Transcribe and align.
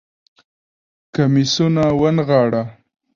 کميسونه 1.15 1.83
ونغاړه 2.01 2.61